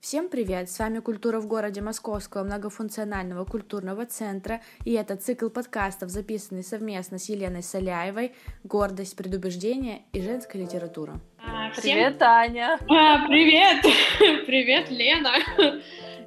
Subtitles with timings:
[0.00, 0.70] Всем привет!
[0.70, 7.18] С вами «Культура в городе» Московского многофункционального культурного центра, и это цикл подкастов, записанный совместно
[7.18, 8.32] с Еленой Соляевой
[8.64, 11.20] «Гордость, предубеждение и женская литература».
[11.36, 11.82] А, всем...
[11.82, 12.78] Привет, Аня!
[12.88, 13.84] А, привет!
[14.46, 15.34] привет, Лена!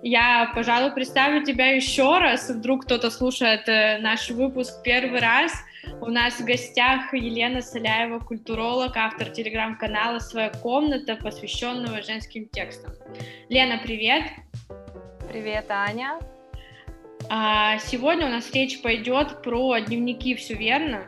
[0.04, 2.52] Я, пожалуй, представлю тебя еще раз.
[2.52, 5.52] Вдруг кто-то слушает э, наш выпуск первый раз—
[6.02, 12.94] у нас в гостях Елена Соляева, культуролог, автор телеграм-канала «Своя комната», посвященного женским текстам.
[13.50, 14.24] Лена, привет!
[15.30, 16.20] Привет, Аня!
[17.30, 21.04] А сегодня у нас речь пойдет про дневники, все верно?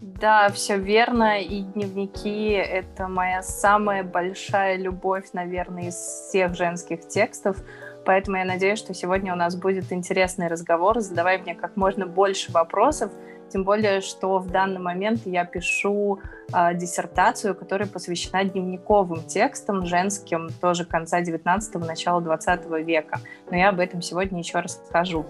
[0.00, 7.56] Да, все верно, и дневники— это моя самая большая любовь, наверное, из всех женских текстов,
[8.04, 12.52] поэтому я надеюсь, что сегодня у нас будет интересный разговор, задавай мне как можно больше
[12.52, 13.12] вопросов,
[13.50, 16.20] тем более, что в данный момент я пишу
[16.52, 23.20] э, диссертацию, которая посвящена дневниковым текстам женским, тоже конца 19-го, начала 20 века.
[23.50, 25.26] Но я об этом сегодня еще расскажу.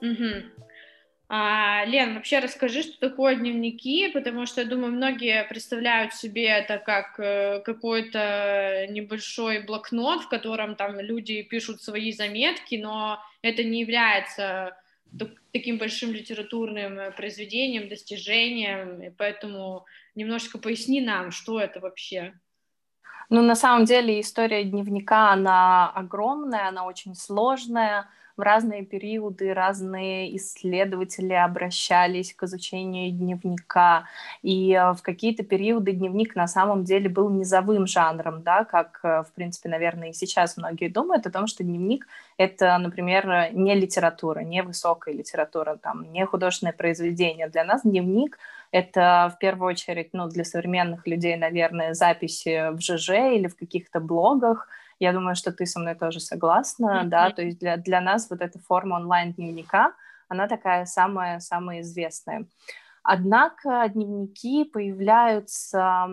[0.00, 0.60] Угу.
[1.32, 6.78] А, Лен, вообще расскажи, что такое дневники, потому что, я думаю, многие представляют себе это
[6.78, 13.82] как э, какой-то небольшой блокнот, в котором там люди пишут свои заметки, но это не
[13.82, 14.76] является
[15.52, 22.34] таким большим литературным э, произведением, достижением, и поэтому немножечко поясни нам, что это вообще.
[23.28, 30.36] Ну, на самом деле история дневника, она огромная, она очень сложная, в разные периоды разные
[30.36, 34.04] исследователи обращались к изучению дневника,
[34.42, 39.22] и э, в какие-то периоды дневник на самом деле был низовым жанром, да, как, э,
[39.22, 44.40] в принципе, наверное, и сейчас многие думают о том, что дневник— это, например, не литература,
[44.40, 47.48] не высокая литература, там, не художественное произведение.
[47.48, 48.38] Для нас дневник—
[48.72, 54.00] это в первую очередь, ну, для современных людей, наверное, записи в ЖЖ или в каких-то
[54.00, 54.68] блогах,
[55.00, 57.08] я думаю, что ты со мной тоже согласна, mm-hmm.
[57.08, 59.94] да, то есть для, для нас вот эта форма онлайн-дневника,
[60.28, 62.46] она такая самая-самая известная.
[63.02, 66.06] Однако дневники появляются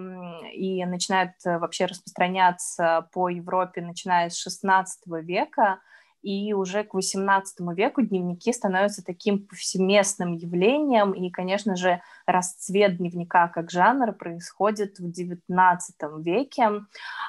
[0.53, 4.85] и начинают э, вообще распространяться по Европе, начиная с XVI
[5.22, 5.81] века,
[6.22, 7.44] и уже к XVIII
[7.75, 15.07] веку дневники становятся таким повсеместным явлением, и, конечно же, расцвет дневника как жанр происходит в
[15.09, 15.79] XIX
[16.22, 16.69] веке,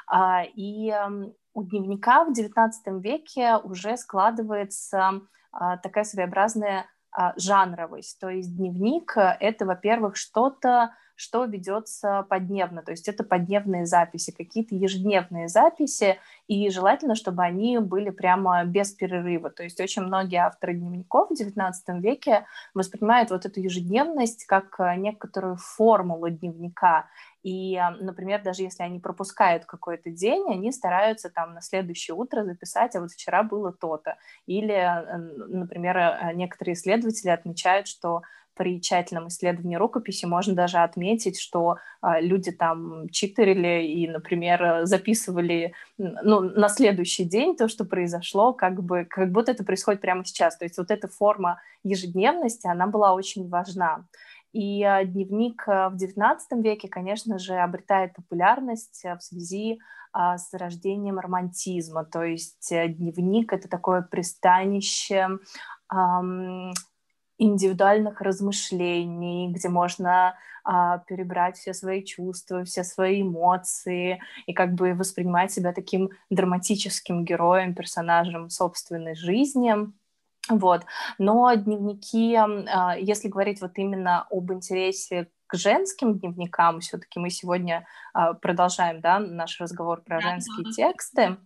[0.06, 0.94] а, и
[1.58, 2.70] у дневника в XIX
[3.00, 8.20] веке уже складывается а, такая своеобразная а, жанровость.
[8.20, 14.76] То есть дневник— это, во-первых, что-то, что ведется подневно, то есть это подневные записи, какие-то
[14.76, 19.50] ежедневные записи, и желательно, чтобы они были прямо без перерыва.
[19.50, 24.94] То есть очень многие авторы дневников в XIX веке воспринимают вот эту ежедневность как а,
[24.94, 27.06] некоторую формулу дневника,
[27.43, 32.97] и, например, даже если они пропускают какой-то день, они стараются там на следующее утро записать,
[32.97, 34.16] а вот вчера было то-то.
[34.47, 35.04] Или,
[35.49, 38.22] например, э, некоторые исследователи отмечают, что
[38.59, 45.72] при тщательном исследовании рукописи можно даже отметить, что а, люди там читерили и, например, записывали
[45.97, 50.59] ну, на следующий день то, что произошло, как бы как будто это происходит прямо сейчас.
[50.59, 54.05] То есть вот эта форма ежедневности, она была очень важна.
[54.58, 59.78] И а, дневник а, в XIX веке, конечно же, обретает популярность а, в связи
[60.12, 62.02] с рождением романтизма.
[62.02, 65.28] То есть э, дневник— это такое пристанище
[67.38, 74.94] индивидуальных размышлений, где можно а, перебрать все свои чувства, все свои эмоции и как бы
[74.94, 79.75] воспринимать себя таким драматическим героем, персонажем собственной жизни.
[80.48, 80.82] Вот.
[81.19, 87.86] Но дневники, а, если говорить вот именно об интересе к женским дневникам, все-таки мы сегодня
[88.12, 91.37] а, продолжаем да, наш разговор про женские тексты,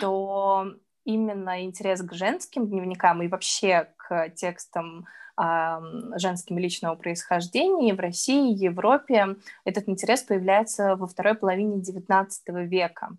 [0.00, 0.66] то
[1.04, 5.06] именно интерес к женским дневникам и вообще к текстам
[5.36, 9.34] женским личного происхождения в России, Европе
[9.64, 12.28] этот интерес появляется во второй половине XIX
[12.64, 13.16] века.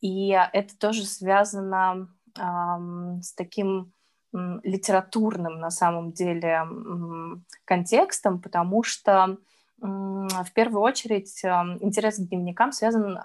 [0.00, 3.92] И это тоже связано с таким
[4.32, 6.64] литературным на самом деле
[7.64, 9.38] контекстом, потому что
[9.78, 13.18] в первую очередь интерес к дневникам связан,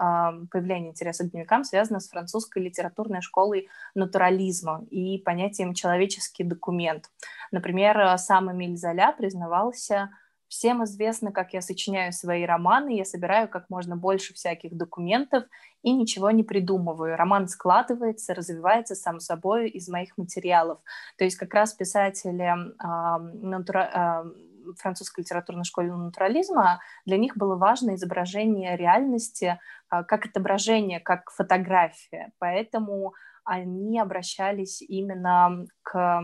[0.51, 7.09] появление интереса к дневникам связано с французской литературной школой натурализма и понятием «человеческий документ».
[7.51, 10.09] Например, сам Эмиль Золя признавался
[10.49, 15.43] Всем известно, как я сочиняю свои романы, я собираю как можно больше всяких документов
[15.83, 17.15] и ничего не придумываю.
[17.15, 20.79] Роман складывается, развивается сам собой из моих материалов.
[21.17, 27.55] То есть как раз писатели э, натура, э, французской литературной школы натурализма, для них было
[27.55, 29.59] важно изображение реальности
[29.89, 32.31] как отображение, как фотография.
[32.37, 33.13] Поэтому
[33.49, 36.21] они обращались именно к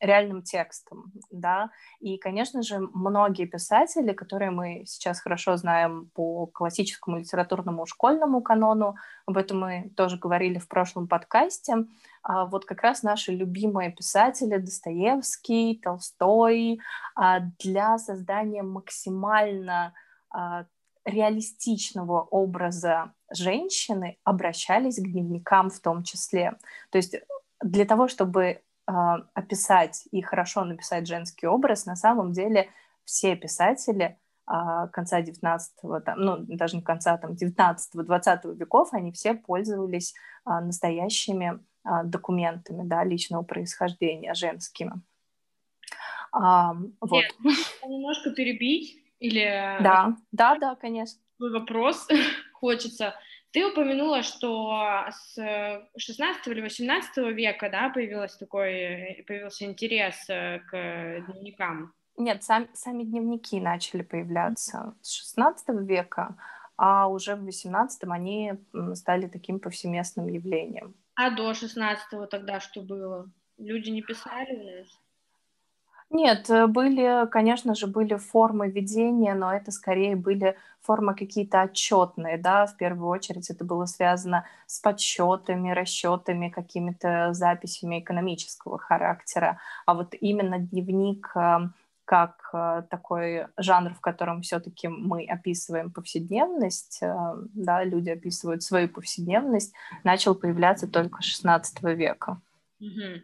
[0.00, 7.18] реальным текстам, да, и, конечно же, многие писатели, которые мы сейчас хорошо знаем по классическому
[7.18, 11.86] литературному школьному канону, об этом мы тоже говорили в прошлом подкасте,
[12.22, 16.80] а вот как раз наши любимые писатели Достоевский, Толстой
[17.14, 19.94] а, для создания максимально
[20.30, 20.66] а,
[21.08, 26.56] реалистичного образа женщины обращались к дневникам в том числе.
[26.90, 27.16] То есть
[27.60, 28.60] для того, чтобы э,
[29.34, 32.68] описать и хорошо написать женский образ, на самом деле
[33.04, 35.72] все писатели э, конца 19
[36.04, 40.14] там, ну, даже не конца, там, 19-20 веков, они все пользовались
[40.46, 41.60] э, настоящими
[42.04, 45.00] документами, да, личного происхождения женскими.
[46.32, 47.10] А, вот.
[47.10, 47.34] Нет,
[47.86, 49.78] немножко перебить или...
[49.80, 51.20] Да, да, да, конечно.
[51.38, 52.08] Вопрос
[52.52, 53.14] хочется.
[53.50, 55.34] Ты упомянула, что с
[55.96, 61.94] 16 или 18 века, да, появилось такой, появился интерес э, к дневникам?
[62.18, 66.36] Нет, сам, сами дневники начали появляться с 16 века,
[66.76, 68.52] а уже в 18 они
[68.94, 70.94] стали таким повсеместным явлением.
[71.14, 73.30] А до 16 тогда что было?
[73.56, 75.00] Люди не писали у нас?
[76.10, 82.38] Нет, э, были, конечно же, были формы ведения, но это скорее были формы какие-то отчетные,
[82.38, 89.92] да, в первую очередь это было связано с подсчетами, расчетами, какими-то записями экономического характера, а
[89.94, 91.68] вот именно дневник э,
[92.06, 99.74] как э, такой жанр, в котором все-таки мы описываем повседневность, да, люди описывают свою повседневность,
[100.04, 102.40] начал появляться только 16 века.
[102.80, 103.22] Угу.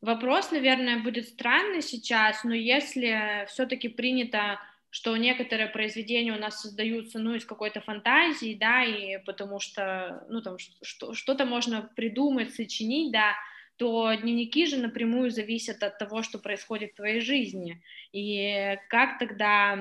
[0.00, 4.60] Вопрос, наверное, будет странный сейчас, но если все-таки принято,
[4.90, 10.40] что некоторые произведения у нас создаются, ну, из какой-то фантазии, да, и потому что, ну,
[10.40, 13.34] там, что-то можно придумать, сочинить, да,
[13.76, 17.82] то дневники же напрямую зависят от того, что происходит в твоей жизни.
[18.12, 19.78] И как тогда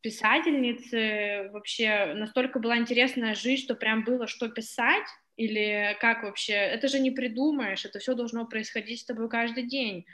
[0.00, 5.06] писательнице вообще настолько была интересная жизнь, что прям было что писать,
[5.38, 6.52] или как вообще?
[6.52, 10.04] Это же не придумаешь, это все должно происходить с тобой каждый день.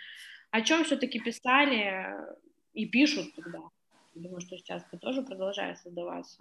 [0.51, 2.15] О чем все-таки писали
[2.75, 3.59] и пишут тогда?
[4.15, 6.41] Думаю, что сейчас это тоже продолжает создаваться.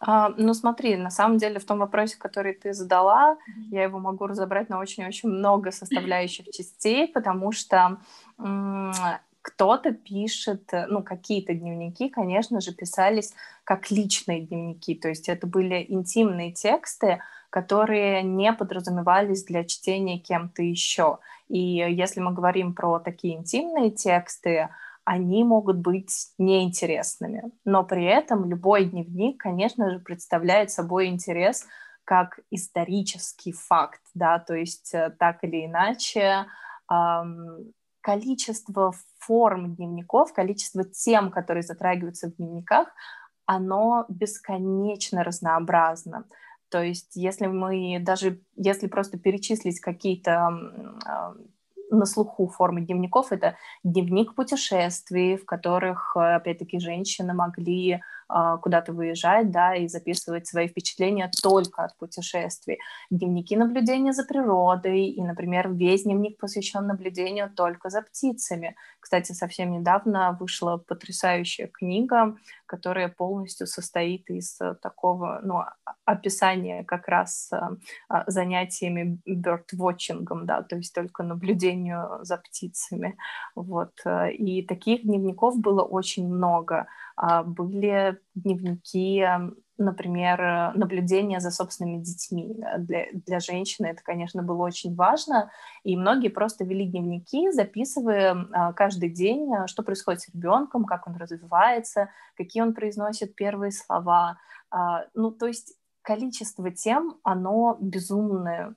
[0.00, 3.68] А, ну смотри, на самом деле в том вопросе, который ты задала, mm-hmm.
[3.70, 7.98] я его могу разобрать на очень-очень много составляющих частей, потому что
[8.38, 8.92] м-
[9.42, 13.34] кто-то пишет, ну какие-то дневники, конечно же, писались
[13.64, 17.20] как личные дневники, то есть это были интимные тексты,
[17.50, 21.18] которые не подразумевались для чтения кем-то еще.
[21.48, 24.68] И если мы говорим про такие интимные тексты,
[25.04, 27.50] они могут быть неинтересными.
[27.64, 31.66] Но при этом любой дневник, конечно же, представляет собой интерес
[32.04, 36.46] как исторический факт, да, то есть э, так или иначе
[38.00, 42.88] количество форм дневников, количество тем, которые затрагиваются в дневниках,
[43.46, 46.24] оно бесконечно разнообразно.
[46.70, 50.50] То есть если мы даже, если просто перечислить какие-то
[51.90, 58.00] на слуху формы дневников, это дневник путешествий, в которых, э, опять-таки, женщины могли а,
[58.62, 62.78] куда-то выезжать, да, и записывать свои впечатления только от путешествий.
[63.10, 68.76] Дневники наблюдения за природой, и, например, весь дневник посвящен наблюдению только за птицами.
[69.00, 75.64] Кстати, совсем недавно вышла потрясающая книга, которая полностью состоит из э, такого, ну,
[76.04, 77.56] описания как раз э,
[78.08, 83.16] а, занятиями birdwatching, да, то есть только наблюдению за птицами.
[83.56, 83.92] Вот.
[84.04, 86.86] Э, и таких дневников было очень много.
[87.16, 89.26] А, были дневники,
[89.78, 92.54] например, наблюдения за собственными детьми.
[92.78, 95.50] Для, для женщины это, конечно, было очень важно,
[95.84, 101.06] и многие просто вели дневники, записывая а, каждый день, а, что происходит с ребенком, как
[101.06, 104.38] он развивается, какие он произносит первые слова.
[105.14, 108.76] Ну, то есть количество тем, оно безумное,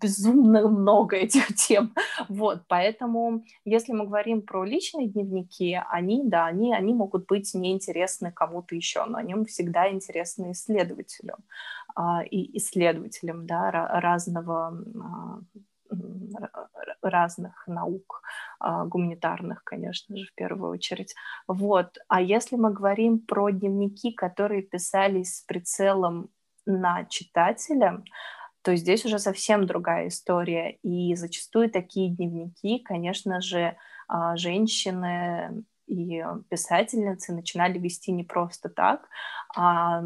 [0.00, 1.94] безумно много этих тем.
[2.28, 8.32] Вот, поэтому, если мы говорим про личные дневники, они, да, они, они могут быть неинтересны
[8.32, 11.38] кому-то еще, но они всегда интересны исследователям
[11.94, 15.40] а, и исследователям, да, разного а,
[17.02, 18.22] разных наук,
[18.58, 21.14] а, гуманитарных, конечно же, в первую очередь.
[21.46, 21.98] Вот.
[22.08, 26.30] А если мы говорим про дневники, которые писались с прицелом
[26.66, 28.02] на читателя,
[28.64, 30.78] то здесь уже совсем другая история.
[30.82, 33.76] И зачастую такие дневники, конечно же,
[34.08, 39.06] а, женщины и писательницы начинали вести не просто так,
[39.54, 40.02] а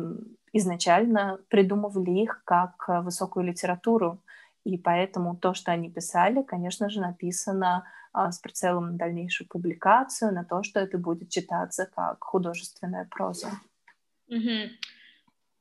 [0.53, 4.21] изначально придумывали их как высокую литературу,
[4.65, 10.35] и поэтому то, что они писали, конечно же, написано а, с прицелом на дальнейшую публикацию,
[10.35, 13.51] на то, что это будет читаться как художественная проза.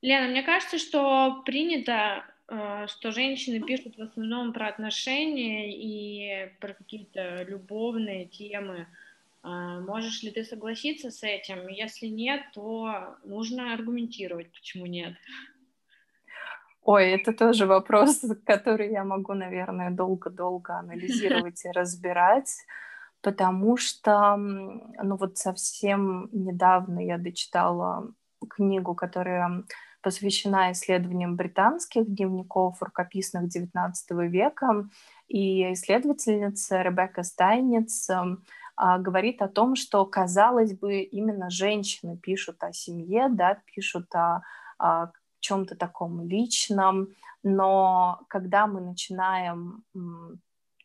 [0.01, 7.43] Лена, мне кажется, что принято, что женщины пишут в основном про отношения и про какие-то
[7.43, 8.87] любовные темы.
[9.43, 11.67] А, можешь ли ты согласиться с этим?
[11.67, 15.13] Если нет, то нужно аргументировать, почему нет.
[16.83, 22.65] Ой, это тоже вопрос, который я могу, наверное, долго-долго анализировать и разбирать,
[23.21, 28.13] потому что, ну вот совсем недавно я дочитала
[28.49, 29.63] книгу, которая
[30.07, 33.91] посвящена исследованиям британских дневников рукописных XIX
[34.29, 34.87] века,
[35.27, 38.09] и исследовательница Ребекка Стайниц
[38.77, 44.43] а, говорит о том, что, казалось бы, именно женщины пишут о семье, да, пишут о,
[44.79, 45.11] о
[45.41, 47.09] чем-то таком личном,
[47.43, 49.83] но когда мы начинаем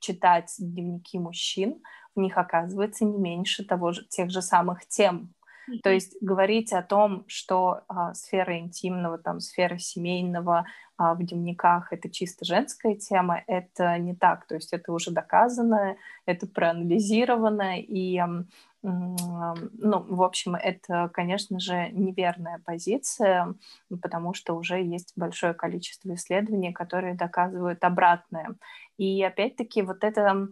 [0.00, 1.80] читать дневники мужчин,
[2.16, 5.32] в них оказывается не меньше того же, тех же самых тем.
[5.70, 5.80] Mm-hmm.
[5.82, 10.66] То есть говорить о том, что а, сфера интимного, там, сфера семейного
[10.96, 14.46] а, в дневниках это чисто женская тема, это не так.
[14.46, 18.20] То есть это уже доказано, это проанализировано, и
[18.82, 23.54] ну, в общем, это, конечно же, неверная позиция,
[24.02, 28.56] потому что уже есть большое количество исследований, которые доказывают обратное.
[28.98, 30.48] И опять-таки вот эта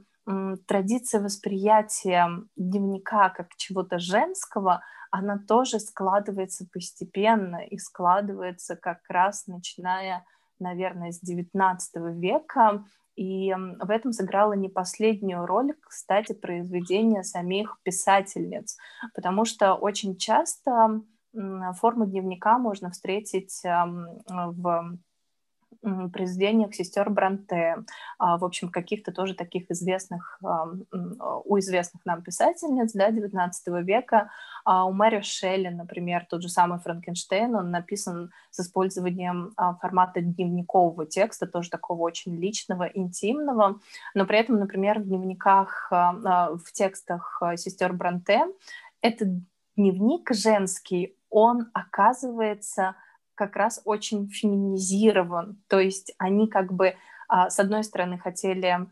[0.67, 10.25] традиция восприятия дневника как чего-то женского, она тоже складывается постепенно и складывается как раз начиная,
[10.59, 11.79] наверное, с XIX
[12.19, 12.85] века,
[13.17, 18.79] и в этом сыграло не последнюю роль, кстати, произведение самих писательниц,
[19.15, 21.03] потому что очень часто
[21.75, 24.99] форму дневника можно встретить в
[26.13, 27.85] произведениях сестер Бранте,
[28.19, 30.41] а, в общем, каких-то тоже таких известных,
[31.45, 34.31] у известных нам писательниц, да, 19 века,
[34.65, 40.21] а у Мэри Шелли, например, тот же самый Франкенштейн, он написан с использованием а, формата
[40.21, 43.81] дневникового текста, тоже такого очень личного, интимного,
[44.15, 48.45] но при этом, например, в дневниках, в текстах сестер Бранте
[49.01, 49.29] этот
[49.77, 52.97] дневник женский, он оказывается
[53.41, 55.57] как раз очень феминизирован.
[55.67, 56.95] То есть они как бы,
[57.27, 58.87] а, с одной стороны, хотели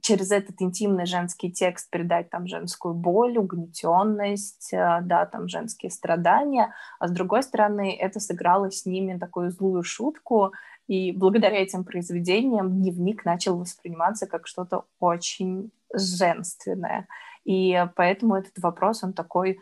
[0.00, 6.72] через этот интимный женский текст передать там женскую боль, угнетенность, а, да, там женские страдания,
[6.98, 10.52] а с другой стороны это сыграло с ними такую злую шутку,
[10.86, 17.06] и благодаря этим произведениям дневник начал восприниматься как что-то очень женственное.
[17.44, 19.58] И поэтому этот вопрос, он такой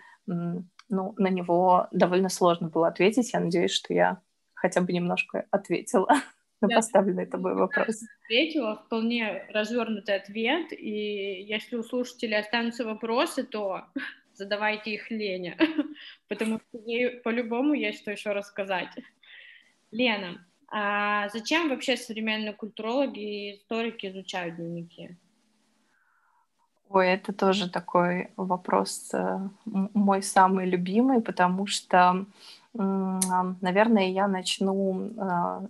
[0.88, 3.32] ну, на него довольно сложно было ответить.
[3.32, 4.20] Я надеюсь, что я
[4.54, 6.08] хотя бы немножко ответила
[6.60, 8.02] на поставленный тобой вопрос.
[8.24, 13.84] Ответила вполне развернутый ответ, и если у слушателей останутся вопросы, то
[14.34, 15.56] задавайте их Лене,
[16.28, 18.90] потому что ей по-любому есть что еще рассказать.
[19.90, 25.16] Лена, а зачем вообще современные культурологи и историки изучают дневники?
[26.88, 32.26] Ой, это тоже такой вопрос э, мой самый любимый, потому что,
[32.74, 35.66] наверное, я начну э,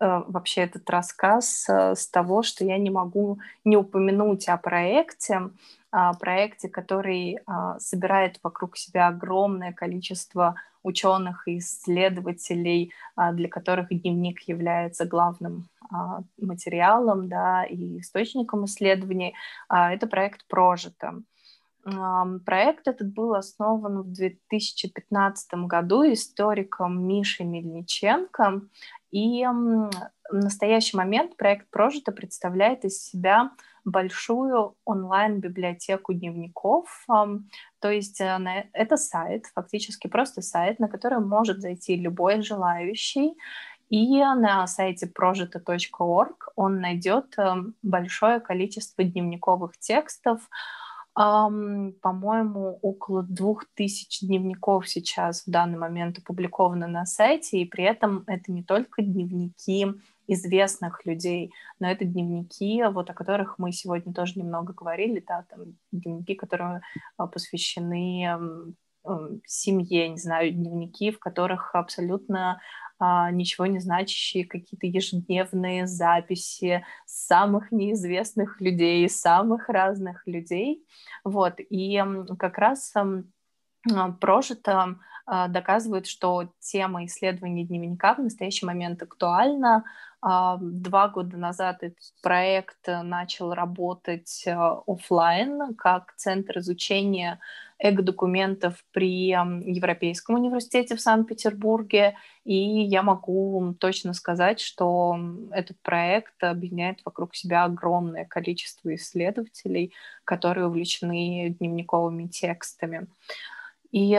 [0.00, 5.50] э, вообще этот рассказ с того, что я не могу не упомянуть о проекте,
[6.18, 7.38] проекте, который
[7.78, 12.92] собирает вокруг себя огромное количество ученых и исследователей,
[13.32, 19.34] для которых дневник является главным а, материалом да, и источником исследований.
[19.68, 21.22] А, это проект «Прожито».
[22.44, 28.60] Проект этот был основан в 2015 году историком Мишей Мельниченко.
[29.10, 29.90] И в
[30.30, 33.52] настоящий момент проект «Прожито» представляет из себя
[33.84, 37.06] большую онлайн-библиотеку дневников.
[37.80, 43.34] То есть э, это сайт, фактически просто сайт, на который может зайти любой желающий
[43.90, 50.48] и на сайте projito.org он найдет эм, большое количество дневниковых текстов,
[51.12, 58.22] по-моему, около двух тысяч дневников сейчас в данный момент опубликовано на сайте, и при этом
[58.28, 59.92] это не только дневники
[60.26, 65.76] известных людей, но это дневники, вот о которых мы сегодня тоже немного говорили, да, там
[65.92, 66.82] дневники, которые
[67.16, 68.74] а, посвящены
[69.46, 72.60] семье, не знаю, дневники, в которых абсолютно
[72.98, 80.84] а, ничего не значащие какие-то ежедневные записи самых неизвестных людей, самых разных людей.
[81.24, 82.02] Вот, и
[82.38, 82.92] как раз
[84.20, 84.96] прожито
[85.26, 89.84] доказывают, что тема исследования дневника в настоящий момент актуальна.
[90.22, 97.38] Два года назад этот проект начал работать офлайн как центр изучения
[97.78, 105.18] эго-документов при Европейском университете в Санкт-Петербурге, и я могу точно сказать, что
[105.52, 109.94] этот проект объединяет вокруг себя огромное количество исследователей,
[110.24, 113.06] которые увлечены дневниковыми текстами.
[113.92, 114.16] И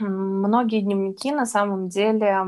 [0.00, 2.44] многие дневники на самом деле,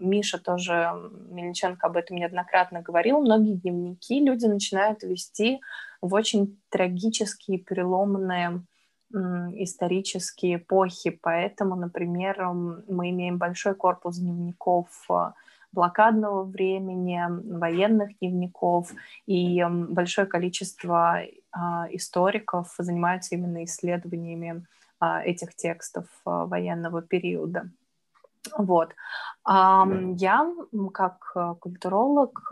[0.00, 0.92] Миша тоже,
[1.30, 5.60] Мельниченко об этом неоднократно говорил, многие дневники люди начинают вести
[6.02, 8.62] в очень трагические, переломные
[9.14, 11.10] исторические эпохи.
[11.10, 15.32] Поэтому, например, мы имеем большой корпус дневников э,
[15.70, 17.20] блокадного времени,
[17.58, 18.92] военных дневников,
[19.26, 24.64] и большое количество а, историков занимаются именно исследованиями
[25.24, 27.70] этих текстов а, военного периода.
[28.58, 28.94] Вот.
[29.46, 30.52] Я,
[30.92, 32.50] как э, культуролог,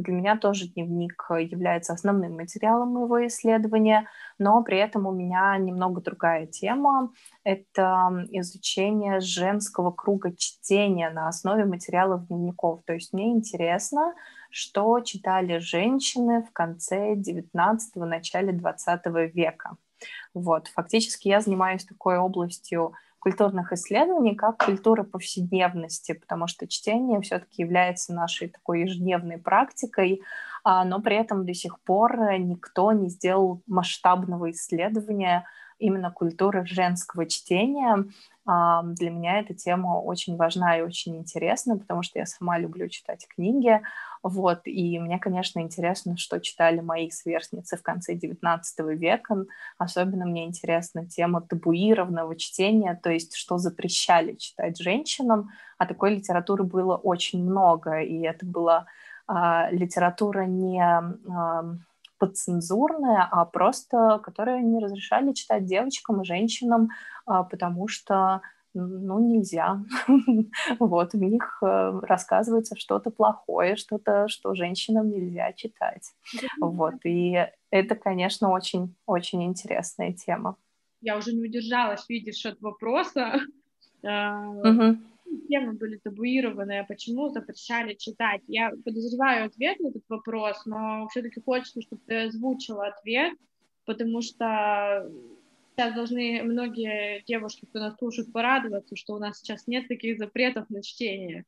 [0.00, 4.08] для меня тоже дневник является основным материалом моего исследования,
[4.38, 7.12] но при этом у меня немного другая тема.
[7.44, 12.82] Это изучение женского круга чтения на основе материалов дневников.
[12.84, 14.14] То есть мне интересно,
[14.50, 19.76] что читали женщины в конце 19-го, начале 20 века.
[20.34, 27.62] Вот, фактически я занимаюсь такой областью культурных исследований как культура повседневности, потому что чтение все-таки
[27.62, 30.22] является нашей такой ежедневной практикой,
[30.64, 35.44] а, но при этом до сих пор никто не сделал масштабного исследования
[35.80, 38.04] именно культуры женского чтения.
[38.46, 42.88] А, для меня эта тема очень важна и очень интересна, потому что я сама люблю
[42.88, 43.80] читать книги,
[44.22, 48.60] вот, и мне, конечно, интересно, что читали мои сверстницы в конце XIX
[48.94, 49.44] века.
[49.78, 56.64] Особенно мне интересна тема табуированного чтения, то есть что запрещали читать женщинам, а такой литературы
[56.64, 58.86] было очень много, и это была
[59.26, 60.82] а, литература не
[62.20, 66.90] а, подцензурная, а просто которая не разрешали читать девочкам и женщинам,
[67.26, 69.82] а, потому что ну, нельзя.
[70.78, 76.12] вот, в них э, рассказывается что-то плохое, что-то, что женщинам нельзя читать.
[76.60, 80.56] вот, и это, конечно, очень-очень интересная тема.
[81.00, 83.40] Я уже не удержалась, видишь, от вопроса.
[84.02, 84.96] Угу.
[85.48, 88.40] Темы были табуированные, почему запрещали читать?
[88.48, 93.34] Я подозреваю ответ на этот вопрос, но все-таки хочется, чтобы ты озвучила ответ,
[93.84, 95.08] потому что
[95.76, 100.68] сейчас должны многие девушки, кто нас слушает, порадоваться, что у нас сейчас нет таких запретов
[100.68, 101.44] на чтение.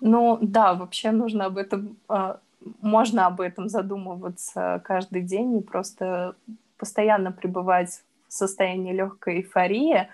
[0.00, 2.40] Ну да, вообще нужно об этом, а,
[2.80, 6.34] можно об этом задумываться каждый день и просто
[6.76, 10.08] постоянно пребывать в состоянии легкой эйфории,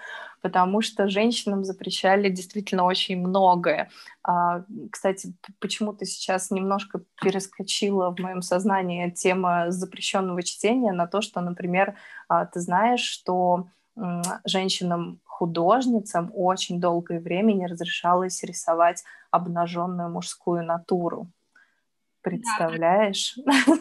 [0.44, 3.88] потому что женщинам запрещали действительно очень многое.
[4.22, 11.40] А, кстати, почему-то сейчас немножко перескочила в моем сознании тема запрещенного чтения на то, что,
[11.40, 11.94] например,
[12.28, 13.68] а, ты знаешь, что
[14.44, 21.30] женщинам художницам очень долгое время не разрешалось рисовать обнаженную мужскую натуру
[22.24, 23.36] представляешь?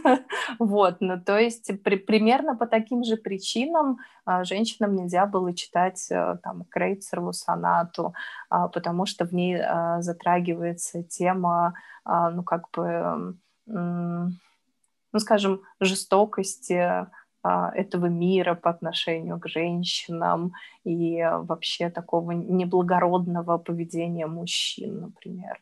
[0.59, 6.11] вот, ну то есть при, примерно по таким же причинам а, женщинам нельзя было читать
[6.11, 8.13] а, там Крейцерову сонату,
[8.49, 11.73] а, потому что в ней а, затрагивается тема,
[12.05, 14.39] ну как бы, м,
[15.13, 17.07] ну скажем, жестокости
[17.43, 20.53] а, этого мира по отношению к женщинам
[20.83, 25.61] и вообще такого неблагородного поведения мужчин, например.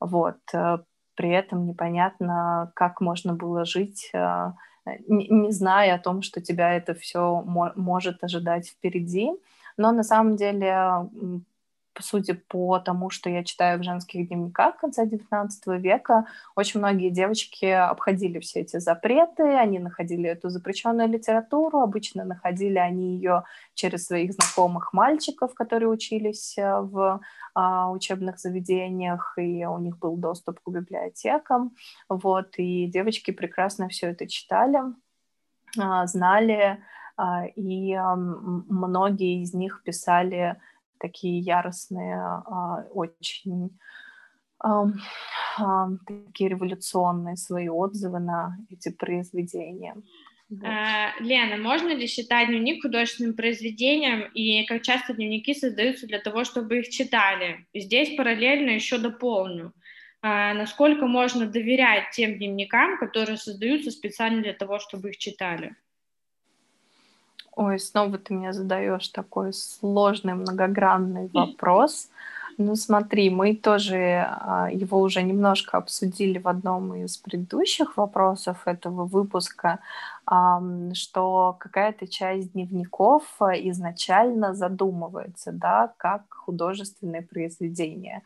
[0.00, 0.78] Вот, э,
[1.16, 4.54] при этом непонятно, как можно было жить, а,
[5.08, 9.30] не, зная о том, что тебя это все мо- может ожидать впереди.
[9.76, 11.08] Но на самом деле
[12.00, 17.66] судя по тому, что я читаю в женских дневниках конца XIX века, очень многие девочки
[17.66, 24.32] обходили все эти запреты, они находили эту запрещенную литературу, обычно находили они ее через своих
[24.32, 27.20] знакомых мальчиков, которые учились э, в
[27.54, 31.74] а, учебных заведениях, и у них был доступ к библиотекам,
[32.08, 34.80] вот, и девочки прекрасно все это читали,
[35.78, 36.82] а, знали,
[37.16, 40.60] а, и многие из них писали
[40.98, 43.70] такие яростные, а, очень
[44.58, 49.94] такие революционные свои отзывы на эти произведения.
[50.48, 50.64] Вот.
[50.64, 56.44] А, Лена, можно ли считать дневник художественным произведением, и как часто дневники создаются для того,
[56.44, 57.66] чтобы их читали?
[57.72, 59.72] И здесь параллельно еще дополню.
[60.22, 65.74] А, насколько можно доверять тем дневникам, которые создаются специально для того, чтобы их читали?
[67.56, 72.10] Ой, снова ты мне задаешь такой сложный, многогранный вопрос.
[72.58, 79.04] Ну, смотри, мы тоже а, его уже немножко обсудили в одном из предыдущих вопросов этого
[79.04, 79.80] выпуска,
[80.94, 88.22] что какая-то часть дневников а, изначально задумывается, да, как художественное произведение.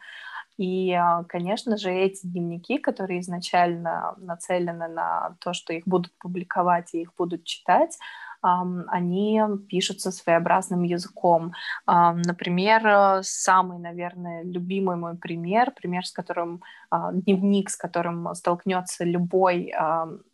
[0.58, 6.94] И, а, конечно же, эти дневники, которые изначально нацелены на то, что их будут публиковать
[6.94, 7.98] и их будут читать,
[8.42, 11.52] они пишутся своеобразным языком.
[11.86, 19.72] Например, самый, наверное, любимый мой пример, пример, с которым а, дневник, с которым столкнется любой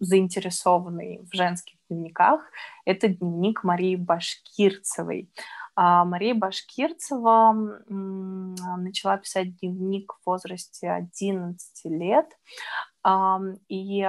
[0.00, 2.40] заинтересованный в женских дневниках,
[2.84, 5.30] это дневник Марии Башкирцевой.
[5.78, 7.52] А Мария Башкирцева
[7.88, 12.26] начала писать дневник в возрасте 11 лет,
[13.68, 14.08] и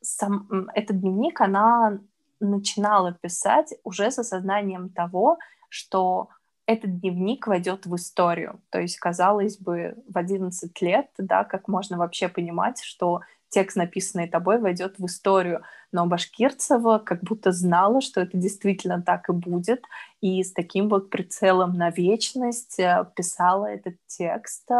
[0.00, 1.98] сам, этот дневник она
[2.40, 6.28] начинала писать уже с осознанием того, что
[6.66, 8.60] этот дневник войдет в историю.
[8.70, 14.28] То есть, казалось бы, в 11 лет, да, как можно вообще понимать, что текст, написанный
[14.28, 15.62] тобой, войдет в историю.
[15.92, 19.82] Но Башкирцева как будто знала, что это действительно так и будет,
[20.20, 24.70] и с таким вот прицелом на вечность э, писала этот текст,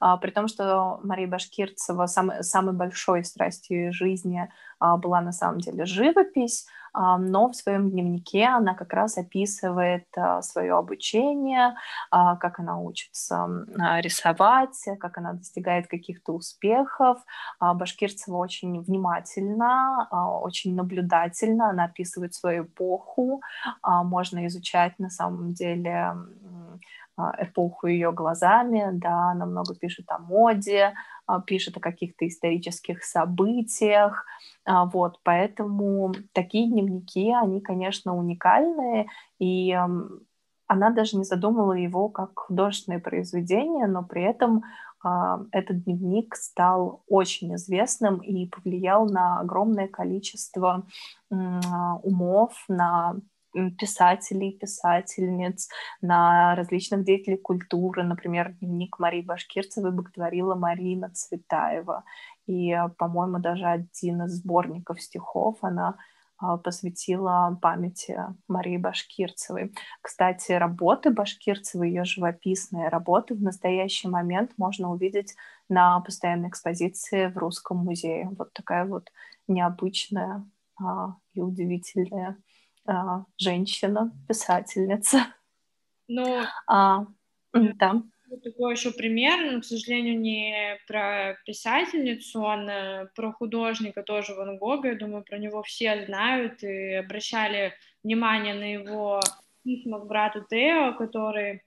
[0.00, 5.60] а, при том, что Мария Башкирцева самой, самой большой страстью жизни а, была на самом
[5.60, 11.74] деле живопись, но в своем дневнике она как раз описывает а, свое обучение,
[12.10, 13.48] а, как она учится
[14.00, 17.18] рисовать, как она достигает каких-то успехов.
[17.60, 20.08] Башкирцева очень внимательно,
[20.42, 23.42] очень наблюдательно, она описывает свою эпоху,
[23.82, 26.14] можно изучать на самом деле
[27.38, 30.94] эпоху ее глазами, да, она много пишет о моде,
[31.46, 39.06] пишет о каких-то исторических событиях, а, вот, поэтому такие дневники, они, конечно, уникальные,
[39.38, 39.76] и
[40.66, 44.62] она даже не задумала его как художественное произведение, но при этом
[45.02, 50.86] а, этот дневник стал очень известным и повлиял на огромное количество
[51.30, 53.16] а, умов, на
[53.78, 55.68] писателей, писательниц,
[56.00, 58.04] на различных деятелей культуры.
[58.04, 62.04] Например, дневник Марии Башкирцевой боготворила Марина Цветаева.
[62.50, 65.96] И, по-моему, даже один из сборников стихов она
[66.42, 69.72] э, посвятила памяти Марии Башкирцевой.
[70.02, 75.36] Кстати, работы Башкирцевой, ее живописные работы в настоящий момент можно увидеть
[75.68, 78.28] на постоянной экспозиции в Русском музее.
[78.36, 79.12] Вот такая вот
[79.46, 80.44] необычная
[80.76, 82.36] а, и удивительная
[82.84, 85.20] а, женщина, писательница.
[86.08, 87.06] Ну, а,
[87.52, 88.02] да
[88.38, 94.58] такой еще пример, но, к сожалению, не про писательницу, он э, про художника тоже Ван
[94.58, 94.88] Гога.
[94.88, 99.20] Я думаю, про него все знают и обращали внимание на его
[99.64, 101.62] письма к брату Тео, который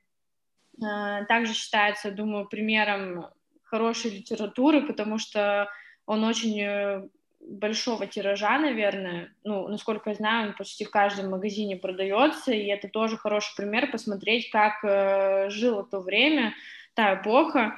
[0.81, 3.27] э, также считается, думаю, примером
[3.63, 5.69] хорошей литературы, потому что
[6.05, 7.07] он очень э,
[7.47, 9.33] большого тиража, наверное.
[9.43, 13.91] Ну, насколько я знаю, он почти в каждом магазине продается, и это тоже хороший пример
[13.91, 16.53] посмотреть, как э, жило то время,
[16.93, 17.75] та эпоха.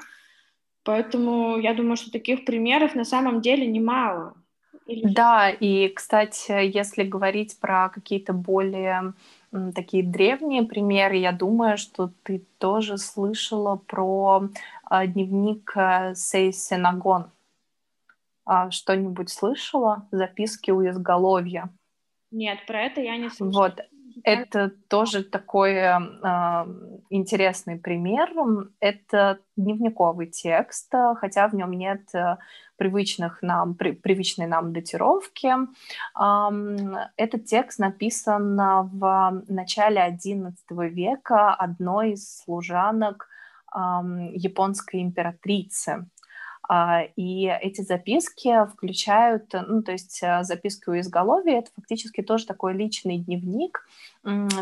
[0.83, 4.35] Поэтому я думаю, что таких примеров на самом деле немало.
[4.85, 5.07] Или...
[5.13, 9.13] Да, и, кстати, если говорить про какие-то более
[9.73, 14.49] такие древние примеры, я думаю, что ты тоже слышала про
[14.91, 17.31] э, дневник э, Сейсенагон.
[18.45, 20.07] А, что-нибудь слышала?
[20.11, 21.69] Записки у изголовья.
[22.31, 23.63] Нет, про это я не слышала.
[23.63, 23.81] Вот,
[24.23, 25.93] это тоже такой э,
[27.09, 28.29] интересный пример.
[28.79, 32.37] Это дневниковый текст, хотя в нем нет э,
[32.77, 35.53] привычных нам, при, привычной нам датировки.
[36.19, 40.53] Э, этот текст написан в начале XI
[40.89, 43.27] века одной из служанок
[43.73, 43.79] э,
[44.33, 46.07] японской императрицы.
[46.67, 52.45] А, и эти записки включают, ну, то есть а, записки у изголовья, это фактически тоже
[52.45, 53.87] такой личный дневник,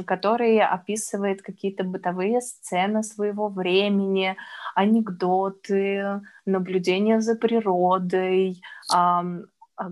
[0.05, 4.35] который описывает какие-то бытовые сцены своего времени,
[4.75, 8.61] анекдоты, наблюдения за природой,
[8.91, 9.23] а,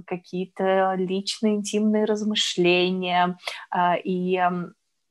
[0.06, 3.38] какие-то личные интимные размышления.
[4.04, 4.40] И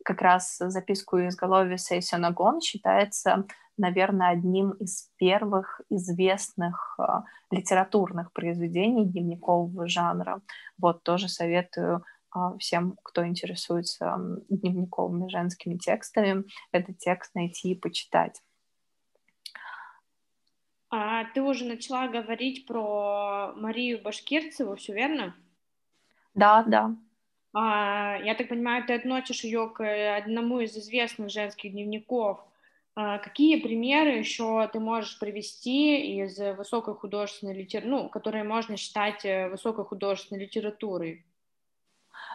[0.05, 3.47] как раз записку изголовья Сейсёнагон считается
[3.81, 7.03] наверное, одним из первых известных э,
[7.51, 10.41] литературных произведений дневникового жанра.
[10.79, 14.17] Вот тоже советую э, всем, кто интересуется
[14.49, 18.41] дневниковыми женскими текстами, этот текст найти и почитать.
[20.91, 25.35] А ты уже начала говорить про Марию Башкирцеву, все верно?
[26.35, 26.97] Да, да.
[27.53, 29.85] А, я так понимаю, ты относишь ее к
[30.17, 32.41] одному из известных женских дневников.
[32.95, 39.25] А, какие примеры еще ты можешь привести из высокой художественной литературы, ну, которые можно считать
[39.25, 41.25] э, высокой художественной литературой?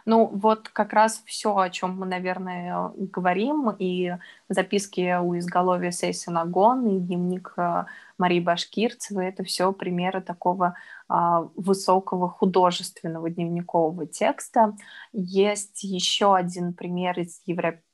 [0.05, 4.13] Ну, вот как раз все, о чем мы, наверное, говорим, и
[4.49, 7.85] записки у изголовья Сейсина Гон, и дневник э,
[8.17, 10.75] Марии Башкирцевой, это все примеры такого
[11.07, 14.75] а, высокого художественного дневникового текста.
[15.11, 17.41] Есть еще один пример из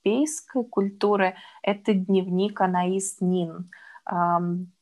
[0.03, 3.69] европейской культуры, это дневник Анаис Нин.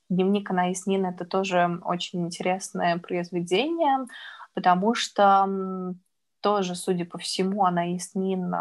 [0.10, 4.08] Дневник Анаис Нин— это тоже очень интересное произведение,
[4.54, 5.94] потому что
[6.42, 8.54] тоже, судя по всему, она Яснин,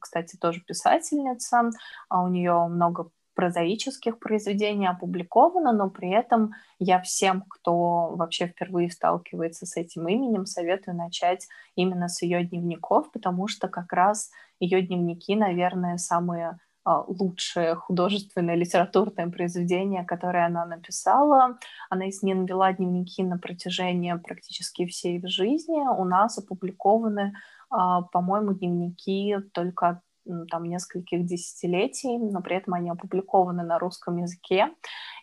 [0.00, 1.70] кстати, тоже писательница,
[2.08, 8.90] а у нее много прозаических произведений опубликовано, но при этом я всем, кто вообще впервые
[8.90, 14.30] сталкивается с этим именем, советую начать именно с ее дневников, потому что как раз
[14.62, 21.58] ее дневники, наверное, самые а, лучшее художественное литературное произведение, которое она написала.
[21.90, 25.76] Она с ним вела дневники на протяжении практически всей жизни.
[25.98, 27.34] У нас опубликованы,
[27.70, 30.00] а, по-моему, дневники только
[30.50, 34.68] там нескольких десятилетий, но при этом они опубликованы на русском языке.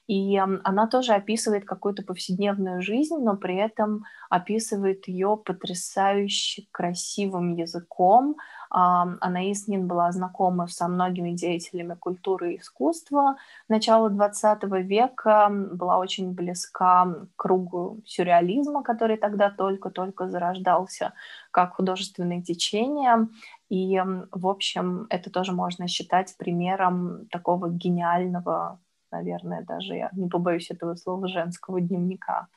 [0.07, 8.35] И она тоже описывает какую-то повседневную жизнь, но при этом описывает ее потрясающе красивым языком.
[8.69, 16.33] Анаис Нин была знакома со многими деятелями культуры и искусства начала XX века, была очень
[16.33, 21.13] близка к кругу сюрреализма, который тогда только-только зарождался
[21.51, 23.27] как художественное течение.
[23.69, 23.99] И,
[24.31, 28.79] в общем, это тоже можно считать примером такого гениального
[29.11, 32.47] наверное, даже я не побоюсь этого слова, женского дневника.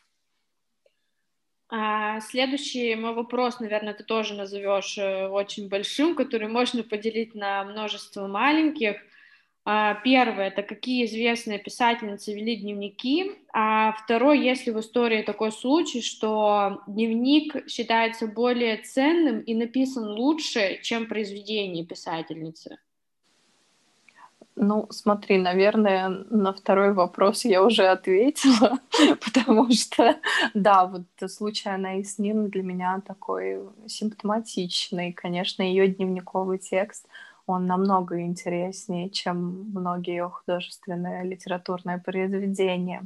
[1.75, 7.65] А следующий мой вопрос, наверное, ты тоже назовешь э, очень большим, который можно поделить на
[7.65, 8.97] множество маленьких.
[9.65, 16.03] А, первое, это какие известные писательницы вели дневники, а второй, если в истории такой случай,
[16.03, 22.77] что дневник считается более ценным и написан лучше, чем произведение писательницы.
[24.55, 28.79] Ну, смотри, наверное, на второй вопрос я уже ответила,
[29.25, 30.17] потому что,
[30.53, 35.13] да, вот случай Анаис Нин для меня такой симптоматичный.
[35.15, 37.07] Конечно, ее дневниковый текст,
[37.47, 43.05] он намного интереснее, чем многие ее художественные литературные произведения.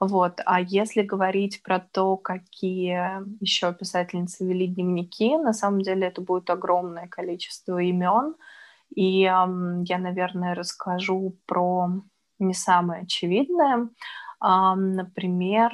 [0.00, 0.40] Вот.
[0.46, 6.48] А если говорить про то, какие еще писательницы вели дневники, на самом деле это будет
[6.48, 8.34] огромное количество имен,
[8.94, 11.88] и я, наверное, расскажу про
[12.38, 13.88] не самое очевидное.
[14.40, 15.70] Например,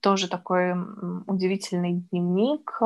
[0.00, 0.72] тоже такой
[1.26, 2.80] удивительный дневник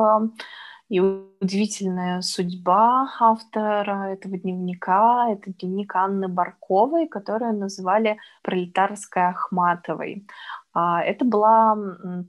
[0.89, 5.29] и удивительная судьба автора этого дневника.
[5.31, 10.27] Это дневник Анны Барковой, которую называли «Пролетарской Ахматовой».
[10.73, 11.77] А, это была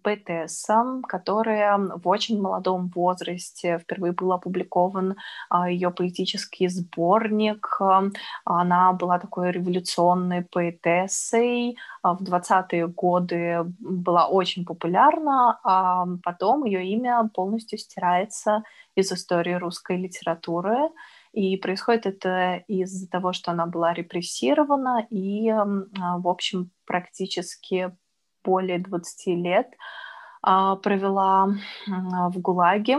[0.03, 5.17] поэтесса, которая в очень молодом возрасте впервые был опубликован
[5.49, 7.79] а, ее поэтический сборник.
[8.45, 11.77] Она была такой революционной поэтессой.
[12.03, 18.63] А в 20-е годы была очень популярна, а потом ее имя полностью стирается
[18.95, 20.91] из истории русской литературы.
[21.33, 27.91] И происходит это из-за того, что она была репрессирована и, в общем, практически
[28.45, 29.71] более 20 лет
[30.43, 31.55] а, провела
[31.87, 32.99] в ГУЛАГе,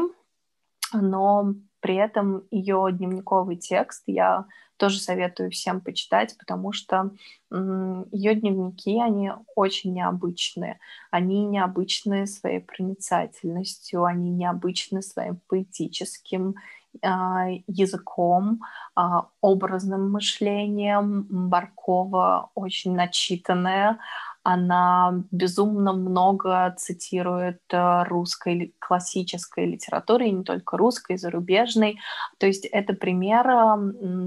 [0.93, 4.45] но при этом ее дневниковый текст я
[4.77, 7.11] тоже советую всем почитать, потому что
[7.51, 10.79] ее дневники, они очень необычные.
[11.11, 16.55] Они необычны своей проницательностью, они необычны своим поэтическим
[17.01, 18.61] а, языком,
[18.95, 21.27] а, образным мышлением.
[21.29, 23.99] Баркова очень начитанная,
[24.45, 31.97] она безумно много цитирует э, русской классической литературы, и не только русской, зарубежной.
[32.37, 33.45] То есть это пример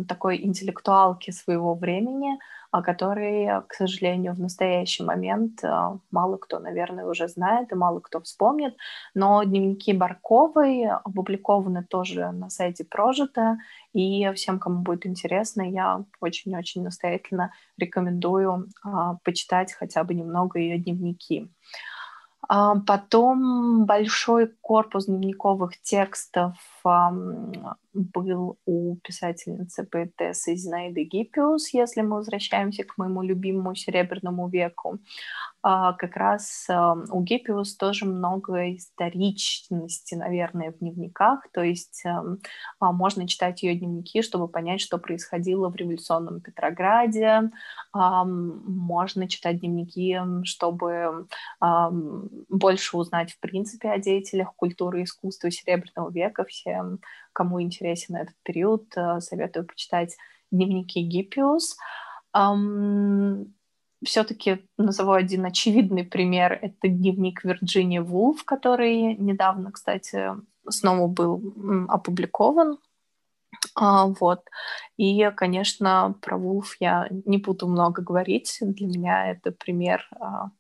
[0.09, 2.38] такой интеллектуалки своего времени,
[2.70, 5.68] о которой, к сожалению, в настоящий момент э,
[6.11, 8.76] мало кто, наверное, уже знает и мало кто вспомнит.
[9.14, 13.59] Но дневники Барковой опубликованы тоже на сайте Прожито,
[13.94, 20.78] и всем, кому будет интересно, я очень-очень настоятельно рекомендую а, почитать хотя бы немного ее
[20.78, 21.50] дневники.
[22.48, 26.54] А, потом большой корпус дневниковых текстов
[26.85, 34.99] был у писательницы поэтессы Зинаиды Гиппиус, если мы возвращаемся к моему любимому Серебряному веку.
[35.62, 36.69] А, как раз
[37.11, 44.23] у Гиппиус тоже много историчности, наверное, в дневниках, то есть а, можно читать ее дневники,
[44.23, 47.51] чтобы понять, что происходило в революционном Петрограде,
[47.93, 51.27] можно читать дневники, чтобы
[52.49, 56.45] больше узнать, в принципе, о деятелях культуры и искусства Серебряного века.
[56.79, 57.01] Всем,
[57.33, 60.17] кому интересен этот период, э, советую почитать
[60.51, 61.77] дневники Гиппиус.
[64.05, 66.53] Все-таки назову один очевидный пример.
[66.53, 70.31] Это дневник Вирджинии Вулф, который недавно, кстати,
[70.69, 71.43] снова был
[71.88, 72.79] опубликован.
[73.75, 74.45] А, вот.
[74.97, 78.59] И, конечно, про Вулф я не буду много говорить.
[78.61, 80.51] Для меня это пример а,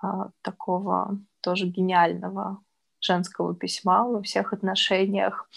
[0.00, 2.58] а, такого тоже гениального
[3.02, 5.48] женского письма во всех отношениях.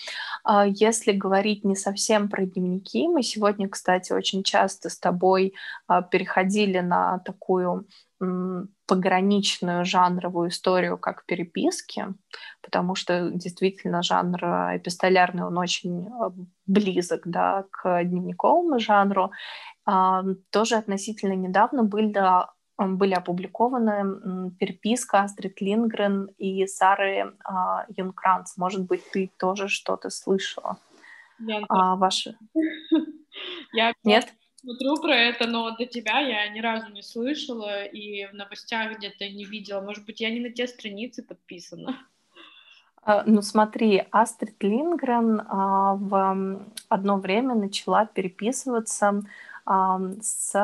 [0.43, 5.53] А, если говорить не совсем про дневники, мы сегодня, кстати, очень часто с тобой
[5.87, 7.87] а, переходили на такую
[8.87, 12.05] пограничную жанровую историю, как переписки,
[12.63, 14.39] потому что действительно жанр
[14.77, 16.31] эпистолярный, он очень а,
[16.65, 19.31] близок да, к дневниковому жанру.
[20.49, 22.11] Тоже относительно недавно были
[22.77, 28.57] были опубликованы переписка Астрид Лингрен и Сары а, Юнкранц.
[28.57, 30.77] Может быть, ты тоже что-то слышала?
[31.39, 32.37] Я а, ваши...
[33.73, 34.33] Я Нет?
[34.61, 39.29] смотрю про это, но до тебя я ни разу не слышала и в новостях где-то
[39.29, 39.81] не видела.
[39.81, 41.97] Может быть, я не на те страницы подписана.
[43.01, 49.21] А, ну смотри, Астрид Лингрен а, в одно время начала переписываться
[49.65, 50.55] а, с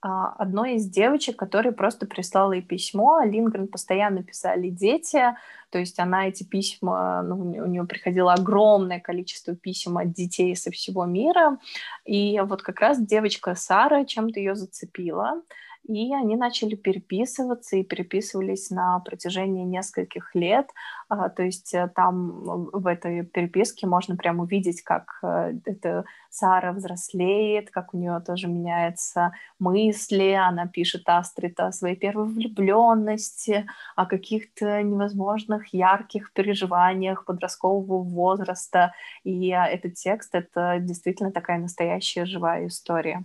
[0.00, 3.22] одной из девочек, которая просто прислала ей письмо.
[3.24, 5.36] Лингрен постоянно писали дети,
[5.70, 10.70] то есть она эти письма, ну, у нее приходило огромное количество писем от детей со
[10.70, 11.58] всего мира.
[12.04, 15.42] И вот как раз девочка Сара чем-то ее зацепила.
[15.88, 20.68] И они начали переписываться и переписывались на протяжении нескольких лет.
[21.08, 26.72] А, то есть э, там в этой переписке можно прямо увидеть, как э, это Сара
[26.72, 30.32] взрослеет, как у нее тоже меняются мысли.
[30.32, 38.94] Она пишет Астрид о своей первой влюбленности, о каких-то невозможных ярких переживаниях подросткового возраста.
[39.24, 43.24] И этот текст— это действительно такая настоящая живая история.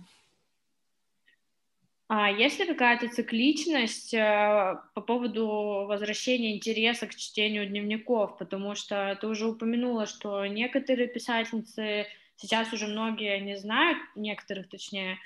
[2.14, 8.36] А есть ли какая-то цикличность э, по поводу возвращения интереса к чтению дневников?
[8.36, 15.16] Потому что ты уже упомянула, что некоторые писательницы, сейчас уже многие не знают, некоторых точнее,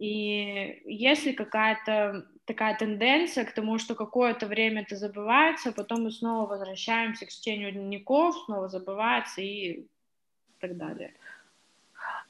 [0.00, 6.04] и есть ли какая-то такая тенденция к тому, что какое-то время это забывается, а потом
[6.04, 9.86] мы снова возвращаемся к чтению дневников, снова забывается и
[10.58, 11.12] так далее?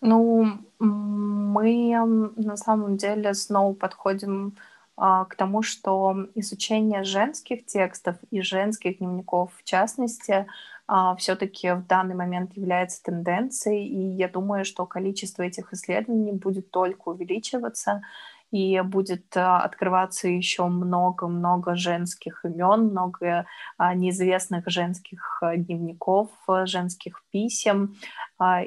[0.01, 1.95] Ну, мы
[2.37, 4.57] на самом деле снова подходим
[5.01, 10.47] к тому, что изучение женских текстов и женских дневников в частности
[10.93, 16.73] а, все-таки в данный момент является тенденцией, и я думаю, что количество этих исследований будет
[16.73, 18.03] только увеличиваться
[18.51, 23.47] и будет а, открываться еще много-много женских имен, много
[23.79, 26.29] а, неизвестных женских а, дневников,
[26.65, 27.95] женских писем,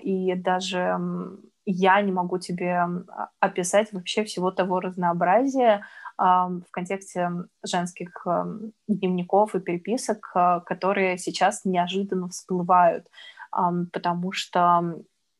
[0.01, 0.97] и даже
[1.65, 2.85] я не могу тебе
[3.39, 5.83] описать вообще всего того разнообразия
[6.17, 7.29] в контексте
[7.65, 8.25] женских
[8.87, 10.31] дневников и переписок,
[10.65, 13.07] которые сейчас неожиданно всплывают,
[13.51, 14.95] потому что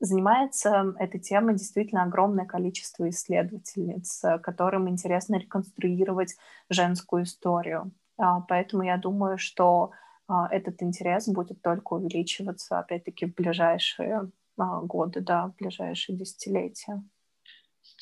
[0.06, 6.36] Занимается этой темой действительно огромное количество исследовательниц, э, которым интересно реконструировать
[6.70, 7.90] женскую историю.
[8.18, 9.92] А, поэтому я думаю, что
[10.28, 17.02] а, этот интерес будет только увеличиваться, опять-таки, в ближайшие а, годы, да, в ближайшие десятилетия.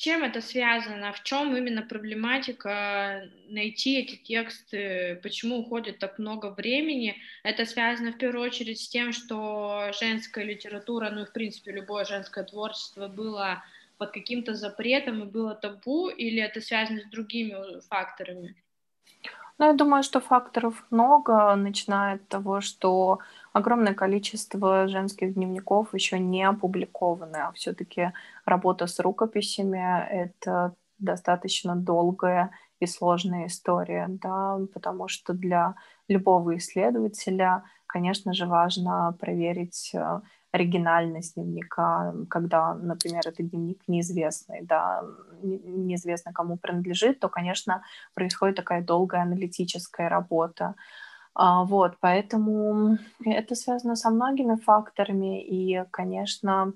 [0.02, 1.12] Чем это связано?
[1.12, 5.20] В чем именно проблематика найти эти тексты?
[5.22, 7.18] Почему уходит так много времени?
[7.44, 12.04] Это связано в первую очередь с тем, что женская литература, ну и в принципе любое
[12.04, 13.62] женское творчество было
[13.96, 17.54] под каким-то запретом и было табу, или это связано с другими
[17.88, 18.56] факторами?
[19.58, 23.18] Ну, я думаю, что факторов много, начиная от того, что
[23.52, 28.12] огромное количество женских дневников еще не опубликованы, а все-таки
[28.44, 32.50] работа с рукописями— это достаточно долгая
[32.80, 35.74] и сложная история, да, потому что для
[36.08, 40.20] любого исследователя, конечно же, важно проверить э,
[40.52, 45.02] оригинальность дневника, когда, например, этот дневник неизвестный, да,
[45.42, 47.82] неизвестно кому принадлежит, то, конечно,
[48.14, 50.74] происходит такая долгая аналитическая работа.
[51.34, 56.74] А, вот, поэтому это связано со многими факторами, и, конечно,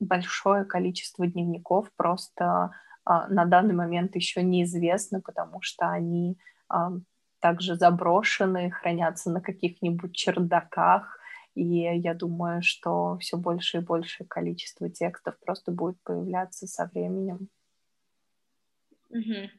[0.00, 2.70] большое количество дневников просто
[3.04, 6.38] а, на данный момент еще неизвестно, потому что они
[6.68, 6.92] а,
[7.40, 11.18] также заброшены, хранятся на каких-нибудь чердаках,
[11.54, 17.48] и я думаю, что все больше и больше количество текстов просто будет появляться со временем.
[19.10, 19.50] Угу.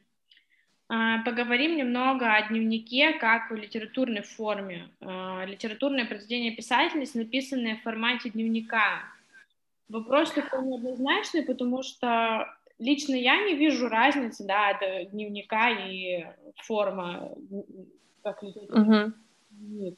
[0.88, 4.90] А, поговорим немного о дневнике как в литературной форме.
[5.00, 9.02] А, литературное произведение писательницы, написанное в формате дневника.
[9.88, 12.46] Вопрос такой неоднозначный, потому что
[12.78, 16.26] лично я не вижу разницы, да, от дневника и
[16.56, 17.30] форма,
[18.22, 19.12] как литературный
[19.60, 19.96] uh-huh.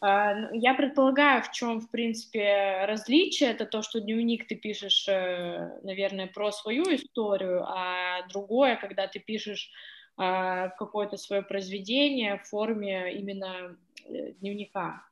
[0.00, 3.50] Я предполагаю, в чем, в принципе, различие.
[3.50, 9.18] Это то, что дневник ты пишешь, э, наверное, про свою историю, а другое, когда ты
[9.18, 9.72] пишешь
[10.20, 15.02] а, какое-то свое произведение в форме именно э, дневника.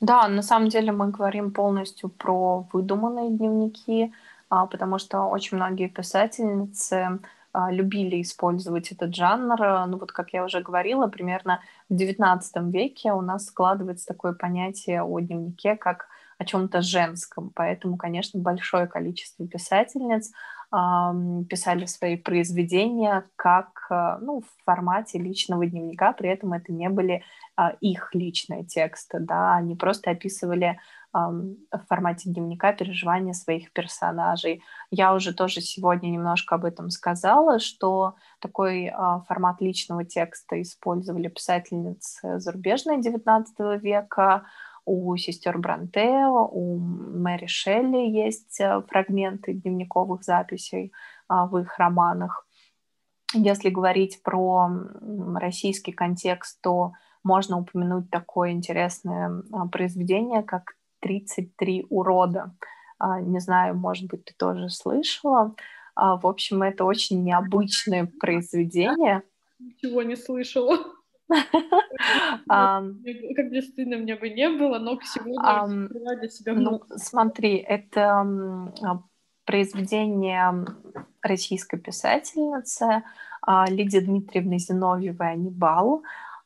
[0.00, 4.12] Да, на самом деле мы говорим полностью про выдуманные дневники,
[4.48, 7.18] а, потому что очень многие писательницы а,
[7.70, 9.86] любили использовать этот жанр.
[9.88, 12.40] Ну вот, как я уже говорила, примерно в XIX
[12.70, 16.06] веке у нас складывается такое понятие о дневнике как
[16.38, 17.52] о чем-то женском.
[17.54, 20.32] Поэтому, конечно, большое количество писательниц
[20.70, 27.24] писали свои произведения как э, ну, в формате личного дневника, при этом это не были
[27.56, 30.80] а, их личные тексты, да, они просто описывали
[31.12, 34.62] в формате дневника переживания своих персонажей.
[34.90, 41.28] Я уже тоже сегодня немножко об этом сказала, что такой а, формат личного текста использовали
[41.28, 44.46] писательницы зарубежные XIX века,
[44.84, 50.92] у сестер Бранте, у Мэри Шелли есть э, фрагменты дневниковых записей
[51.28, 52.46] а, в их романах.
[53.34, 54.68] Если говорить про
[55.36, 56.92] российский контекст, то
[57.22, 60.74] можно упомянуть такое интересное а, произведение, как
[61.04, 62.54] «33 урода».
[62.98, 65.54] А, не знаю, может быть, ты тоже слышала.
[65.94, 69.22] В общем, это очень необычное произведение.
[69.58, 70.78] Ничего не слышала.
[72.48, 78.26] Как бы стыдно мне бы не было, но сегодня для себя Ну, смотри, это
[78.82, 79.02] а,
[79.44, 80.66] произведение
[81.20, 83.02] российской писательницы
[83.42, 86.02] а, Лидии Дмитриевны Зиновьевой «Анибал».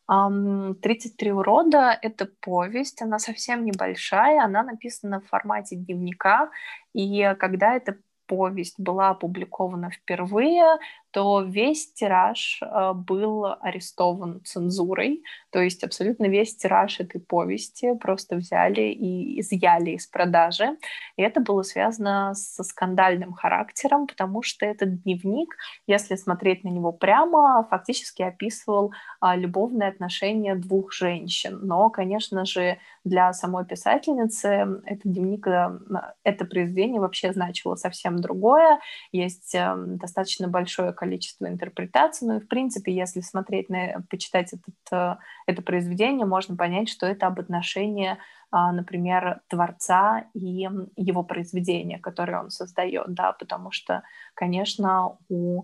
[0.08, 6.50] «33 урода»— это повесть, она совсем небольшая, она написана в формате дневника,
[6.94, 7.96] и когда эта
[8.26, 10.78] повесть была опубликована впервые,
[11.10, 18.36] то весь тираж э, был арестован цензурой, то есть абсолютно весь тираж этой повести просто
[18.36, 20.76] взяли и изъяли из продажи.
[21.16, 25.54] И это было связано со скандальным характером, потому что этот дневник,
[25.86, 31.58] если смотреть на него прямо, фактически описывал а, любовные отношения двух женщин.
[31.62, 35.78] Но, конечно же, для самой писательницы этот дневник, э,
[36.24, 38.80] это произведение вообще значило совсем другое.
[39.12, 42.26] Есть эм, достаточно большое количество интерпретаций.
[42.26, 45.16] Ну и, в принципе, если смотреть на, почитать этот, э,
[45.46, 48.16] это произведение, можно понять, что это об отношении,
[48.50, 54.02] а, например, творца и его произведения, которое он создает, да, потому что,
[54.34, 55.62] конечно, у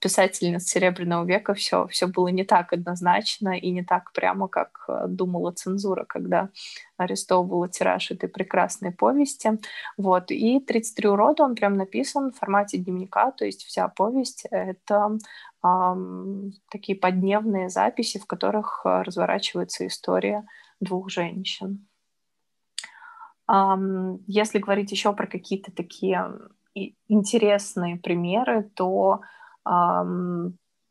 [0.00, 5.06] писательниц Серебряного века все, все было не так однозначно и не так прямо, как э,
[5.08, 6.50] думала цензура, когда
[6.98, 9.58] арестовывала тираж этой прекрасной повести.
[9.96, 10.30] Вот.
[10.30, 15.16] И «33 урода» он прям написан в формате дневника, то есть вся повесть— это
[15.64, 20.44] эм, такие подневные записи, в которых э, разворачивается история
[20.80, 21.86] двух женщин.
[23.48, 26.30] Эм, если говорить еще про какие-то такие
[27.08, 29.22] интересные примеры, то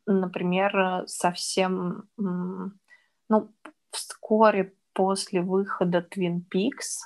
[0.05, 3.49] например, совсем, ну,
[3.91, 6.99] вскоре после выхода Twin Peaks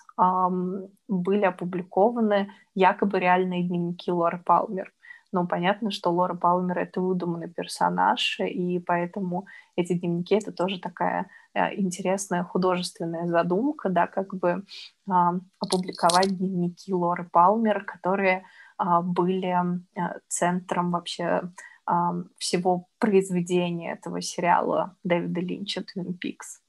[1.08, 4.92] были опубликованы якобы реальные дневники Лоры Палмер.
[5.32, 11.28] Но понятно, что Лора Палмер— это выдуманный персонаж, и поэтому эти дневники— это тоже такая
[11.54, 14.64] э, интересная художественная задумка, да, как бы
[15.60, 18.46] опубликовать дневники Лоры Палмер, которые
[18.78, 21.42] были а, центром вообще
[21.86, 26.62] а, всего произведения этого сериала Дэвида Линча «Твин Пикс».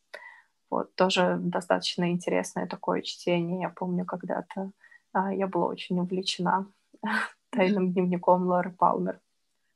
[0.71, 3.63] Вот, тоже достаточно интересное такое чтение.
[3.63, 4.73] Я помню, когда-то
[5.15, 6.67] я была очень увлечена
[7.51, 9.21] тайным дневником Лоры Палмер.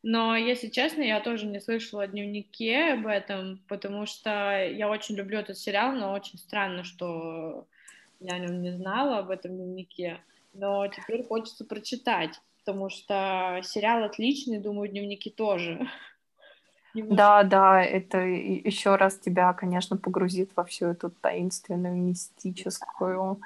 [0.02, 5.14] Но, если честно, я тоже не слышала о дневнике об этом, потому что я очень
[5.14, 7.66] люблю этот сериал, но очень странно, что
[8.18, 10.20] я о нем не знала, об этом дневнике
[10.52, 15.88] но теперь хочется прочитать, потому что сериал отличный, думаю, дневники тоже.
[16.92, 23.40] Да, да, это еще раз тебя, конечно, погрузит во всю эту таинственную, мистическую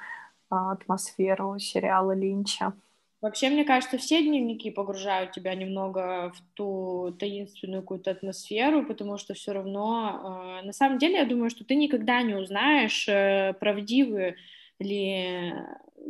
[0.49, 2.73] а, атмосферу сериала Линча.
[3.21, 9.33] Вообще, мне кажется, все дневники погружают тебя немного в ту таинственную какую-то атмосферу, потому что
[9.33, 14.35] все равно, э, на самом деле, я думаю, что ты никогда не узнаешь, э, правдивы
[14.79, 15.53] ли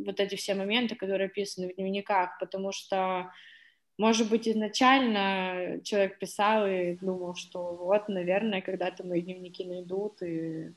[0.06, 3.32] вот эти все моменты, которые описаны в дневниках, потому что,
[3.98, 10.74] может быть, изначально человек писал и думал, что вот, наверное, когда-то мои дневники найдут, и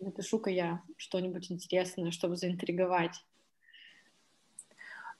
[0.00, 3.24] напишу-ка я что-нибудь интересное, чтобы заинтриговать.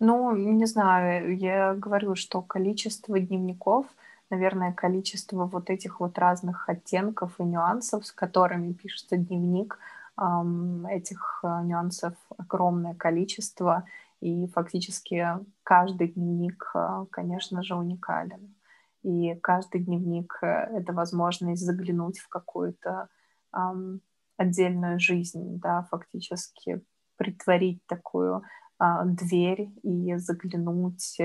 [0.01, 3.87] Ну, не знаю, я говорю, что количество дневников,
[4.29, 9.79] наверное, количество вот этих вот разных оттенков и нюансов, с которыми пишется дневник,
[10.17, 13.85] этих э, нюансов огромное количество,
[14.21, 15.27] и фактически
[15.65, 18.55] каждый дневник, э, конечно же, уникален.
[19.03, 20.47] И каждый дневник э,—
[20.77, 23.09] это возможность заглянуть в какую-то
[24.37, 26.83] отдельную жизнь, да, фактически
[27.17, 28.43] притворить такую
[28.81, 31.21] а, дверь и заглянуть,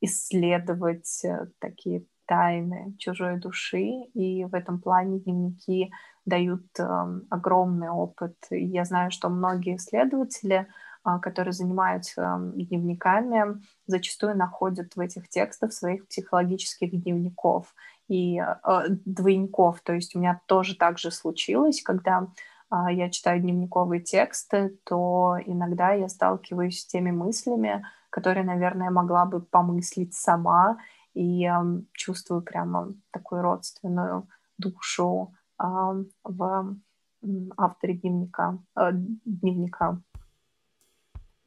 [0.00, 1.24] исследовать
[1.60, 3.86] такие тайны чужой души.
[4.14, 5.92] И в этом плане дневники
[6.24, 8.36] дают э, огромный опыт.
[8.50, 10.66] И я знаю, что многие исследователи,
[11.04, 17.74] э, которые занимаются э, дневниками, зачастую находят в этих текстах своих психологических дневников
[18.08, 19.80] и э, двойников.
[19.80, 22.28] То есть у меня тоже так же случилось, когда
[22.70, 29.24] а, я читаю дневниковые тексты, то иногда я сталкиваюсь с теми мыслями, которые, наверное, могла
[29.24, 30.78] бы помыслить сама,
[31.12, 31.52] и э,
[31.92, 36.76] чувствую прямо такую родственную душу э, в
[37.56, 40.00] авторе дневника, э, дневника.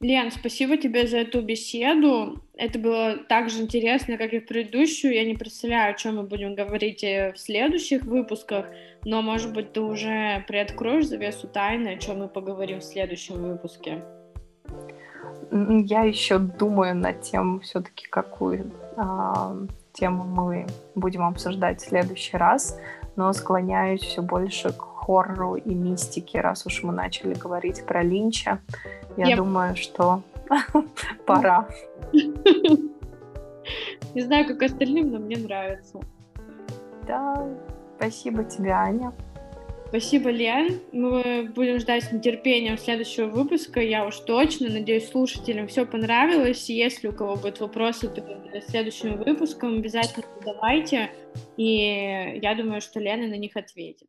[0.00, 2.42] Лен, спасибо тебе за эту беседу.
[2.56, 5.14] Это было так же интересно, как и в предыдущую.
[5.14, 8.66] Я не представляю, о чем мы будем говорить э, в следующих выпусках,
[9.04, 14.04] но, может быть, ты уже приоткроешь завесу тайны, о чем мы поговорим в следующем выпуске.
[15.50, 19.56] Я еще думаю над тем, все-таки какую а,
[19.92, 22.78] тему мы будем обсуждать в следующий раз,
[23.16, 28.60] но склоняюсь все больше к хоррору и мистике, раз уж мы начали говорить про Линча.
[29.16, 29.36] Я yep.
[29.36, 30.22] думаю, что
[31.26, 31.68] пора.
[34.14, 36.00] Не знаю, как остальным, но мне нравится.
[37.06, 37.46] Да,
[37.96, 39.12] спасибо тебе, Аня.
[39.88, 40.80] Спасибо, Лен.
[40.90, 43.80] Мы будем ждать с нетерпением следующего выпуска.
[43.80, 46.68] Я уж точно надеюсь, слушателям все понравилось.
[46.68, 51.10] Если у кого будут вопросы перед следующим выпуском, обязательно задавайте.
[51.56, 54.08] И я думаю, что Лена на них ответит.